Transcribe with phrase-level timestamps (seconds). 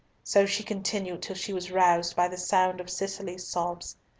[0.23, 3.95] So she continued till she was roused by the sound of Cicely's sobs.